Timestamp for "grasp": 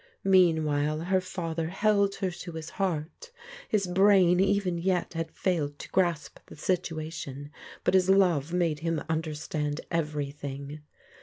5.89-6.39